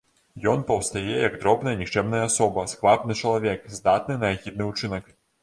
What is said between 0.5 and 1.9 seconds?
Ён паўстае як дробная і